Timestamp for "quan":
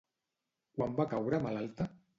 0.79-0.97